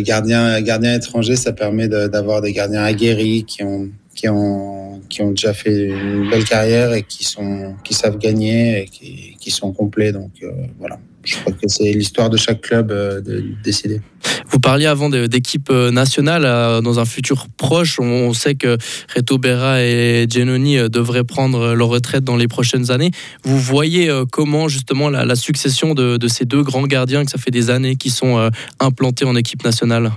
gardien, 0.00 0.60
gardien 0.60 0.94
étranger, 0.94 1.36
ça 1.36 1.52
permet 1.52 1.88
d'avoir 1.88 2.42
des 2.42 2.52
gardiens 2.52 2.82
aguerris 2.82 3.44
qui 3.44 3.64
ont, 3.64 3.88
qui 4.14 4.28
ont, 4.28 5.00
qui 5.08 5.22
ont 5.22 5.30
déjà 5.30 5.52
fait 5.52 5.86
une 5.86 6.30
belle 6.30 6.44
carrière 6.44 6.92
et 6.92 7.02
qui, 7.02 7.24
sont, 7.24 7.74
qui 7.82 7.94
savent 7.94 8.18
gagner 8.18 8.82
et 8.82 8.84
qui, 8.86 9.36
qui 9.40 9.50
sont 9.50 9.72
complets. 9.72 10.12
Donc 10.12 10.32
voilà. 10.78 10.98
Je 11.22 11.36
crois 11.36 11.52
que 11.52 11.68
c'est 11.68 11.92
l'histoire 11.92 12.30
de 12.30 12.36
chaque 12.36 12.62
club 12.62 12.90
euh, 12.90 13.20
de 13.20 13.44
décider. 13.62 14.00
Vous 14.48 14.58
parliez 14.58 14.86
avant 14.86 15.10
d'équipe 15.10 15.68
euh, 15.70 15.90
nationale 15.90 16.44
euh, 16.44 16.80
dans 16.80 16.98
un 16.98 17.04
futur 17.04 17.46
proche. 17.56 18.00
On 18.00 18.32
sait 18.32 18.54
que 18.54 18.78
Reto 19.14 19.36
Berra 19.36 19.82
et 19.82 20.26
Genoni 20.30 20.78
devraient 20.88 21.24
prendre 21.24 21.74
leur 21.74 21.88
retraite 21.88 22.24
dans 22.24 22.36
les 22.36 22.48
prochaines 22.48 22.90
années. 22.90 23.10
Vous 23.44 23.58
voyez 23.58 24.10
comment 24.32 24.68
justement 24.68 25.10
la, 25.10 25.36
succession 25.36 25.94
de, 25.94 26.28
ces 26.28 26.44
deux 26.44 26.62
grands 26.62 26.86
gardiens, 26.86 27.24
que 27.24 27.30
ça 27.30 27.38
fait 27.38 27.50
des 27.50 27.70
années, 27.70 27.96
qui 27.96 28.10
sont 28.10 28.50
implantés 28.78 29.24
en 29.24 29.36
équipe 29.36 29.64
nationale? 29.64 30.10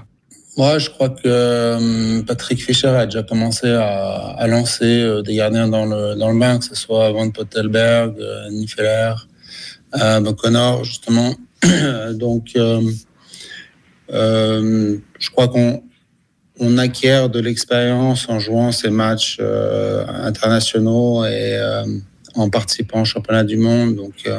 Moi, 0.57 0.77
je 0.77 0.89
crois 0.89 1.09
que 1.09 2.21
Patrick 2.21 2.63
Fischer 2.63 2.87
a 2.87 3.05
déjà 3.05 3.23
commencé 3.23 3.67
à, 3.67 4.45
lancer 4.47 5.21
des 5.23 5.35
gardiens 5.35 5.67
dans 5.67 5.85
le, 5.85 6.15
dans 6.15 6.31
le 6.31 6.39
bain, 6.39 6.59
que 6.59 6.65
ce 6.65 6.75
soit 6.75 7.11
Van 7.11 7.29
Pottelberg, 7.29 8.15
Nifeler, 8.51 9.13
euh, 10.01 10.33
Connor, 10.33 10.83
justement. 10.83 11.35
Donc, 12.13 12.51
euh, 12.55 12.81
euh, 14.11 14.97
je 15.19 15.29
crois 15.29 15.47
qu'on 15.47 15.83
on 16.59 16.77
acquiert 16.77 17.29
de 17.29 17.39
l'expérience 17.39 18.29
en 18.29 18.39
jouant 18.39 18.71
ces 18.71 18.89
matchs 18.89 19.37
euh, 19.39 20.05
internationaux 20.07 21.25
et 21.25 21.57
en 22.35 22.49
participant 22.49 23.01
au 23.01 23.05
championnat 23.05 23.43
du 23.43 23.57
monde. 23.57 23.95
Donc, 23.95 24.29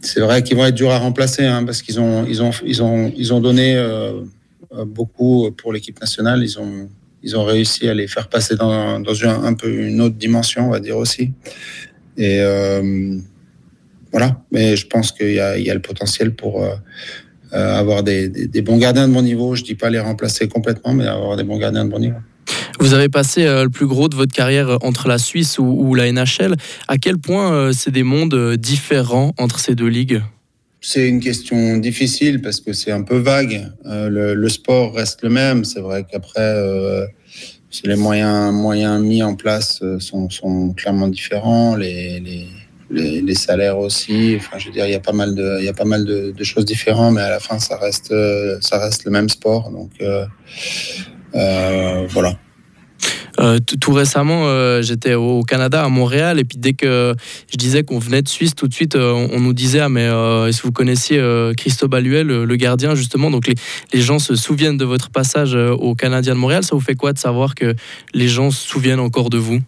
c'est 0.00 0.20
vrai 0.20 0.42
qu'ils 0.42 0.56
vont 0.56 0.66
être 0.66 0.74
durs 0.74 0.90
à 0.90 0.98
remplacer 0.98 1.44
hein, 1.44 1.64
parce 1.64 1.82
qu'ils 1.82 2.00
ont, 2.00 2.26
ils 2.26 2.42
ont, 2.42 2.50
ils 2.64 2.82
ont, 2.82 3.12
ils 3.16 3.32
ont 3.32 3.40
donné 3.40 3.82
beaucoup 4.86 5.50
pour 5.52 5.72
l'équipe 5.72 5.98
nationale. 6.00 6.42
Ils 6.42 6.58
ont, 6.58 6.88
ils 7.22 7.36
ont 7.36 7.44
réussi 7.44 7.88
à 7.88 7.94
les 7.94 8.06
faire 8.06 8.28
passer 8.28 8.56
dans, 8.56 9.00
dans 9.00 9.14
une, 9.14 9.30
un 9.30 9.54
peu 9.54 9.70
une 9.70 10.00
autre 10.02 10.16
dimension, 10.16 10.66
on 10.66 10.70
va 10.70 10.80
dire 10.80 10.98
aussi. 10.98 11.32
Et 12.18 12.40
voilà. 14.12 14.40
Mais 14.50 14.76
je 14.76 14.86
pense 14.86 15.12
qu'il 15.12 15.32
y, 15.32 15.40
a, 15.40 15.74
le 15.74 15.80
potentiel 15.80 16.34
pour 16.34 16.62
euh, 16.62 16.74
euh, 17.52 17.78
avoir 17.78 18.02
des, 18.02 18.28
bons 18.62 18.78
gardiens 18.78 19.08
de 19.08 19.12
bon 19.12 19.22
niveau. 19.22 19.54
Je 19.54 19.62
dis 19.62 19.74
pas 19.74 19.90
les 19.90 20.00
remplacer 20.00 20.48
complètement, 20.48 20.94
mais 20.94 21.06
avoir 21.06 21.36
des 21.36 21.44
bons 21.44 21.58
gardiens 21.58 21.84
de 21.84 21.90
bon 21.90 22.00
niveau. 22.00 22.18
Vous 22.80 22.94
avez 22.94 23.08
passé 23.08 23.44
euh, 23.44 23.64
le 23.64 23.70
plus 23.70 23.86
gros 23.86 24.08
de 24.08 24.16
votre 24.16 24.32
carrière 24.32 24.78
entre 24.82 25.06
la 25.06 25.18
Suisse 25.18 25.58
ou, 25.58 25.94
la 25.94 26.10
NHL. 26.10 26.56
À 26.88 26.98
quel 26.98 27.18
point 27.18 27.72
c'est 27.72 27.90
des 27.90 28.02
mondes 28.02 28.56
différents 28.56 29.32
entre 29.38 29.60
ces 29.60 29.74
deux 29.74 29.88
ligues? 29.88 30.22
C'est 30.80 31.06
une 31.06 31.20
question 31.20 31.76
difficile 31.76 32.40
parce 32.40 32.58
que 32.58 32.72
c'est 32.72 32.90
un 32.90 33.02
peu 33.02 33.18
vague. 33.18 33.70
le, 33.84 34.48
sport 34.48 34.94
reste 34.94 35.22
le 35.22 35.28
même. 35.28 35.64
C'est 35.64 35.80
vrai 35.80 36.06
qu'après, 36.10 36.56
les 37.84 37.96
moyens, 37.96 38.52
moyens 38.54 39.00
mis 39.02 39.22
en 39.22 39.34
place 39.34 39.82
sont, 39.98 40.74
clairement 40.74 41.08
différents. 41.08 41.76
les, 41.76 42.18
les, 42.20 42.46
salaires 43.34 43.78
aussi. 43.78 44.34
Enfin, 44.36 44.58
je 44.58 44.66
veux 44.66 44.72
dire, 44.72 44.86
il 44.86 44.92
y 44.92 44.94
a 44.94 45.00
pas 45.00 45.12
mal 45.12 45.34
de, 45.34 45.56
il 45.60 45.64
y 45.64 45.68
a 45.68 45.72
pas 45.72 45.84
mal 45.84 46.04
de, 46.04 46.44
choses 46.44 46.64
différentes, 46.64 47.14
mais 47.14 47.20
à 47.20 47.30
la 47.30 47.40
fin, 47.40 47.58
ça 47.58 47.76
reste, 47.76 48.14
ça 48.60 48.78
reste 48.78 49.04
le 49.04 49.10
même 49.10 49.28
sport. 49.28 49.70
Donc, 49.70 49.90
euh, 50.00 50.24
euh, 51.34 52.06
voilà. 52.08 52.36
Euh, 53.38 53.58
tout 53.80 53.92
récemment, 53.92 54.82
j'étais 54.82 55.14
au 55.14 55.42
Canada, 55.42 55.82
à 55.84 55.88
Montréal, 55.88 56.38
et 56.38 56.44
puis 56.44 56.58
dès 56.58 56.74
que 56.74 57.14
je 57.50 57.56
disais 57.56 57.84
qu'on 57.84 57.98
venait 57.98 58.20
de 58.20 58.28
Suisse, 58.28 58.54
tout 58.54 58.68
de 58.68 58.74
suite, 58.74 58.96
on, 58.96 59.40
nous 59.40 59.54
disait 59.54 59.80
Ah, 59.80 59.88
mais 59.88 60.04
est-ce 60.04 60.58
que 60.58 60.66
vous 60.66 60.72
connaissiez 60.72 61.22
Christophe 61.56 61.88
Baluel, 61.88 62.26
le, 62.26 62.56
gardien, 62.56 62.94
justement? 62.94 63.30
Donc 63.30 63.46
les, 63.46 63.54
les, 63.94 64.00
gens 64.02 64.18
se 64.18 64.34
souviennent 64.34 64.76
de 64.76 64.84
votre 64.84 65.10
passage 65.10 65.54
au 65.54 65.94
Canadien 65.94 66.34
de 66.34 66.38
Montréal. 66.40 66.64
Ça 66.64 66.74
vous 66.74 66.82
fait 66.82 66.96
quoi 66.96 67.12
de 67.12 67.18
savoir 67.18 67.54
que 67.54 67.74
les 68.12 68.28
gens 68.28 68.50
se 68.50 68.66
souviennent 68.66 69.00
encore 69.00 69.30
de 69.30 69.38
vous? 69.38 69.60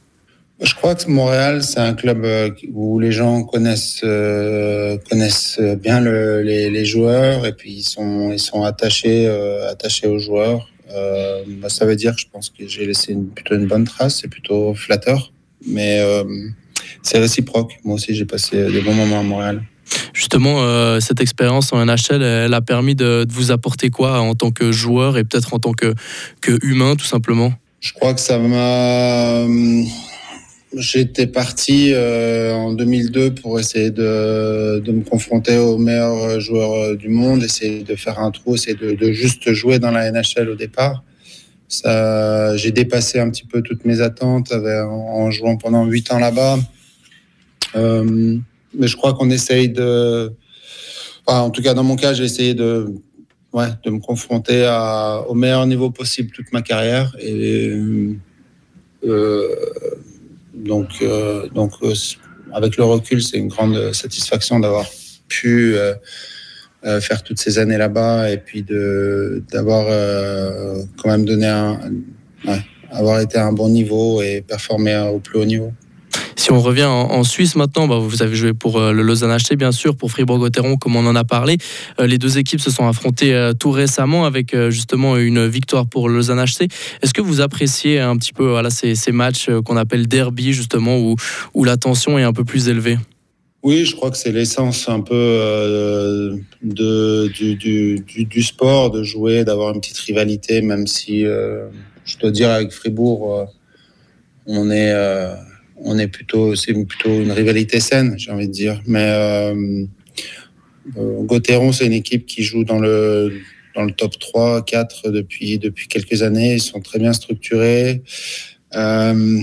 Je 0.61 0.75
crois 0.75 0.94
que 0.94 1.11
Montréal, 1.11 1.62
c'est 1.62 1.80
un 1.80 1.94
club 1.94 2.25
euh, 2.25 2.50
où 2.73 3.00
les 3.00 3.11
gens 3.11 3.42
connaissent 3.42 4.02
euh, 4.04 4.97
connaissent 5.11 5.59
bien 5.61 6.00
le, 6.00 6.42
les, 6.42 6.71
les, 6.71 6.85
joueurs 6.85 7.47
et 7.47 7.52
puis 7.52 7.73
ils 7.73 7.82
sont 7.82 8.30
ils 8.30 8.38
sont 8.38 8.62
attachés 8.62 9.26
euh, 9.26 9.71
attachés 9.71 10.06
aux 10.06 10.18
joueurs. 10.18 10.68
Euh, 10.94 11.42
bah, 11.61 11.68
ça 11.68 11.85
veut 11.85 11.97
dire 11.97 12.14
que 12.14 12.21
je 12.21 12.26
pense 12.30 12.50
que 12.50 12.66
j'ai 12.68 12.87
laissé 12.87 13.12
une, 13.12 13.28
plutôt 13.28 13.54
une 13.54 13.66
bonne 13.66 13.85
trace, 13.85 14.21
c'est 14.21 14.28
plutôt 14.28 14.75
flatteur, 14.75 15.32
mais 15.66 16.00
c'est 17.02 17.18
réciproque. 17.18 17.78
Moi 17.85 17.94
aussi, 17.94 18.14
j'ai 18.14 18.26
passé 18.26 18.71
des 18.71 18.80
bons 18.82 18.94
moments 18.94 19.21
à 19.21 19.23
Montréal. 19.23 19.62
Justement, 20.12 21.00
cette 21.00 21.21
expérience 21.21 21.73
en 21.73 21.85
NHL, 21.85 22.23
elle 22.23 22.54
a 22.54 22.61
permis 22.61 22.94
de, 22.94 23.25
de, 23.25 23.32
vous 23.32 23.52
apporter 23.52 23.88
quoi 23.88 24.21
en 24.21 24.35
tant 24.35 24.50
que 24.50 24.71
joueur 24.71 25.16
et 25.16 25.25
peut-être 25.25 25.54
en 25.54 25.59
tant 25.59 25.73
que, 25.73 25.94
que 26.42 26.59
humain, 26.62 26.94
tout 26.94 27.06
simplement? 27.06 27.54
Je 27.80 27.92
crois 27.94 28.12
que 28.12 28.21
ça 28.21 28.38
m'a 28.38 29.47
J'étais 30.75 31.26
parti 31.26 31.93
euh, 31.93 32.55
en 32.55 32.73
2002 32.73 33.35
pour 33.35 33.61
essayer 33.61 33.91
de, 33.91 34.81
de, 34.81 34.93
me 34.93 35.02
confronter 35.02 35.59
aux 35.59 35.76
meilleurs 35.76 36.41
joueurs 36.41 36.73
euh, 36.73 36.97
du 36.97 37.09
monde, 37.09 37.43
essayer 37.43 37.83
de 37.83 37.95
faire 37.95 38.19
un 38.19 38.31
trou, 38.31 38.55
essayer 38.55 38.75
de, 38.75 38.93
de 38.93 39.12
juste 39.12 39.52
jouer 39.52 39.79
dans 39.79 39.91
la 39.91 40.11
NHL 40.11 40.49
au 40.49 40.55
départ. 40.55 41.05
Ça, 41.69 42.57
j'ai 42.57 42.71
dépassé 42.71 43.19
un 43.19 43.31
petit 43.31 43.45
peu 43.45 43.61
toutes 43.62 43.85
mes 43.85 44.00
attentes 44.00 44.52
avec, 44.52 44.85
en, 44.85 45.31
jouant 45.31 45.57
pendant 45.57 45.85
huit 45.85 46.11
ans 46.12 46.19
là-bas. 46.19 46.59
Euh, 47.76 48.38
mais 48.75 48.87
je 48.88 48.97
crois 48.97 49.14
qu'on 49.14 49.31
essaye 49.31 49.69
de, 49.69 50.33
enfin, 51.26 51.41
en 51.41 51.50
tout 51.50 51.62
cas 51.62 51.75
dans 51.75 51.85
mon 51.85 51.97
cas, 51.97 52.14
j'ai 52.14 52.25
essayé 52.25 52.55
de, 52.55 52.95
ouais, 53.52 53.69
de 53.85 53.91
me 53.91 54.00
confronter 54.00 54.64
à, 54.64 55.25
au 55.29 55.35
meilleur 55.35 55.67
niveau 55.67 55.91
possible 55.91 56.31
toute 56.31 56.52
ma 56.52 56.62
carrière 56.62 57.14
et 57.21 57.73
euh, 59.05 59.57
donc, 60.54 60.88
euh, 61.02 61.49
donc 61.49 61.73
euh, 61.82 61.94
avec 62.52 62.76
le 62.76 62.85
recul, 62.85 63.23
c'est 63.23 63.38
une 63.38 63.49
grande 63.49 63.92
satisfaction 63.92 64.61
d'avoir 64.61 64.87
pu 65.28 65.75
euh, 65.76 65.94
faire 67.00 67.23
toutes 67.23 67.38
ces 67.38 67.59
années 67.59 67.78
là-bas 67.78 68.30
et 68.30 68.38
puis 68.38 68.62
de 68.62 69.42
d'avoir 69.50 69.87
quand 70.97 71.09
même 71.09 71.25
donné 71.25 71.47
un, 71.47 71.78
avoir 72.90 73.21
été 73.21 73.38
à 73.38 73.47
un 73.47 73.52
bon 73.52 73.68
niveau 73.68 74.21
et 74.21 74.42
performer 74.42 74.99
au 75.12 75.21
plus 75.21 75.38
haut 75.38 75.44
niveau. 75.44 75.73
Si 76.42 76.50
on 76.50 76.61
revient 76.61 76.87
en, 76.87 77.22
Suisse 77.22 77.54
maintenant, 77.54 77.87
bah, 77.87 77.99
vous 77.99 78.20
avez 78.20 78.34
joué 78.34 78.52
pour 78.52 78.80
euh, 78.80 78.90
le 78.90 79.02
Lausanne 79.02 79.30
HC 79.30 79.54
bien 79.54 79.70
sûr, 79.70 79.94
pour 79.94 80.11
Fribourg-Gotteron 80.11 80.76
comme 80.76 80.96
on 80.96 81.06
en 81.06 81.14
a 81.14 81.22
parlé. 81.22 81.56
Euh, 82.00 82.08
les 82.08 82.18
deux 82.18 82.37
équipes 82.37 82.61
se 82.61 82.72
sont 82.72 82.84
affrontées 82.84 83.32
euh, 83.32 83.52
tout 83.52 83.70
récemment 83.70 84.25
avec 84.25 84.52
justement 84.70 85.16
une 85.16 85.46
victoire 85.46 85.87
pour 85.87 86.08
le 86.08 86.16
Lausanne 86.16 86.44
HC. 86.44 86.62
Est-ce 87.00 87.14
que 87.14 87.20
vous 87.20 87.40
appréciez 87.42 88.00
un 88.00 88.16
petit 88.16 88.32
peu 88.32 88.61
ces, 88.70 89.12
matchs 89.12 89.50
qu'on 89.64 89.76
appelle 89.76 90.08
derby 90.08 90.52
justement 90.52 90.99
où, 90.99 91.64
la 91.64 91.76
tension 91.76 92.18
est 92.18 92.25
un 92.25 92.32
peu 92.32 92.42
plus 92.42 92.68
élevée? 92.68 92.99
Oui, 93.62 93.84
je 93.84 93.94
crois 93.94 94.11
que 94.11 94.16
c'est 94.16 94.32
l'essence 94.32 94.88
un 94.88 95.00
peu 95.00 96.40
du, 96.61 98.42
sport, 98.42 98.90
de 98.90 99.04
jouer, 99.04 99.44
d'avoir 99.44 99.72
une 99.72 99.80
petite 99.80 99.99
rivalité, 99.99 100.61
même 100.61 100.88
si 100.88 101.20
je 101.22 102.18
dois 102.18 102.32
dire 102.32 102.50
avec 102.50 102.72
Fribourg, 102.72 103.46
on 104.46 104.72
est 104.72 104.92
on 105.84 105.98
est 105.98 106.08
plutôt, 106.08 106.54
c'est 106.54 106.72
plutôt 106.72 107.20
une 107.20 107.32
rivalité 107.32 107.80
saine, 107.80 108.14
j'ai 108.16 108.30
envie 108.30 108.48
de 108.48 108.52
dire. 108.52 108.80
Mais 108.86 109.06
euh, 109.08 109.84
euh 110.96 111.72
c'est 111.72 111.86
une 111.86 111.92
équipe 111.92 112.26
qui 112.26 112.42
joue 112.42 112.64
dans 112.64 112.78
le 112.78 113.32
dans 113.74 113.84
le 113.84 113.92
top 113.92 114.18
3, 114.18 114.64
4 114.64 115.10
depuis 115.10 115.58
depuis 115.58 115.88
quelques 115.88 116.22
années. 116.22 116.54
Ils 116.54 116.62
sont 116.62 116.80
très 116.80 116.98
bien 116.98 117.12
structurés. 117.12 118.02
Euh, 118.74 119.40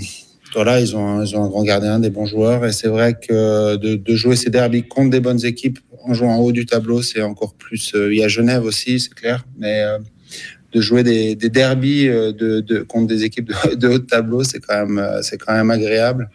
voilà, 0.53 0.79
ils 0.79 0.95
ont, 0.95 1.07
un, 1.07 1.25
ils 1.25 1.35
ont 1.35 1.43
un 1.43 1.47
grand 1.47 1.63
gardien, 1.63 1.99
des 1.99 2.09
bons 2.09 2.25
joueurs. 2.25 2.65
Et 2.65 2.71
c'est 2.71 2.87
vrai 2.87 3.15
que 3.15 3.75
de, 3.75 4.15
jouer 4.15 4.35
ces 4.35 4.49
derbies 4.49 4.83
contre 4.83 5.11
des 5.11 5.19
bonnes 5.19 5.45
équipes 5.45 5.79
en 6.03 6.13
jouant 6.13 6.35
en 6.35 6.39
haut 6.39 6.51
du 6.51 6.65
tableau, 6.65 7.01
c'est 7.01 7.21
encore 7.21 7.53
plus. 7.53 7.93
Euh, 7.93 8.11
il 8.13 8.19
y 8.19 8.23
a 8.23 8.27
Genève 8.27 8.63
aussi, 8.63 8.99
c'est 8.99 9.13
clair. 9.13 9.45
Mais 9.57 9.83
de 10.71 10.81
jouer 10.81 11.03
des, 11.03 11.35
des 11.35 11.49
derbies 11.49 12.07
euh, 12.07 12.31
de, 12.31 12.61
de, 12.61 12.81
contre 12.81 13.07
des 13.07 13.23
équipes 13.23 13.47
de, 13.47 13.75
de 13.75 13.87
haut 13.87 13.99
de 13.99 14.05
tableau, 14.05 14.43
c'est 14.43 14.59
quand 14.59 14.85
même, 14.85 14.97
euh, 14.97 15.21
c'est 15.21 15.37
quand 15.37 15.53
même 15.53 15.71
agréable. 15.71 16.29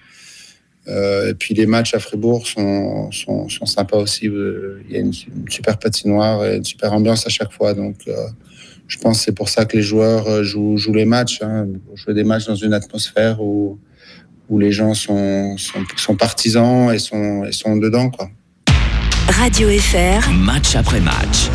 Euh, 0.86 1.30
et 1.30 1.34
puis 1.34 1.54
les 1.54 1.66
matchs 1.66 1.94
à 1.94 1.98
Fribourg 1.98 2.46
sont, 2.46 3.10
sont, 3.10 3.48
sont 3.48 3.66
sympas 3.66 3.96
aussi. 3.96 4.26
Il 4.26 4.92
y 4.94 4.96
a 4.96 5.00
une, 5.00 5.12
super 5.48 5.78
patinoire 5.78 6.44
et 6.44 6.56
une 6.56 6.64
super 6.64 6.92
ambiance 6.92 7.26
à 7.26 7.30
chaque 7.30 7.52
fois. 7.52 7.72
Donc, 7.72 7.96
euh, 8.06 8.14
je 8.86 8.98
pense 8.98 9.18
que 9.18 9.24
c'est 9.24 9.34
pour 9.34 9.48
ça 9.48 9.64
que 9.64 9.76
les 9.76 9.82
joueurs 9.82 10.44
jouent, 10.44 10.76
jouent 10.76 10.92
les 10.92 11.06
matchs. 11.06 11.40
Hein, 11.42 11.68
jouer 11.94 12.12
des 12.12 12.24
matchs 12.24 12.46
dans 12.46 12.54
une 12.54 12.74
atmosphère 12.74 13.40
où, 13.40 13.78
où 14.50 14.58
les 14.58 14.72
gens 14.72 14.92
sont, 14.92 15.56
sont, 15.56 15.84
sont 15.96 16.16
partisans 16.16 16.92
et 16.92 16.98
sont, 16.98 17.44
et 17.44 17.52
sont 17.52 17.76
dedans. 17.76 18.10
Quoi. 18.10 18.30
Radio 19.28 19.68
FR. 19.70 20.30
Match 20.32 20.76
après 20.76 21.00
match. 21.00 21.48